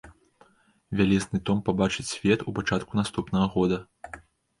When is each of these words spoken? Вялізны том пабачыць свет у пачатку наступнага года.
Вялізны 1.01 1.41
том 1.49 1.59
пабачыць 1.67 2.05
свет 2.13 2.45
у 2.53 2.53
пачатку 2.61 2.99
наступнага 3.01 3.45
года. 3.57 3.79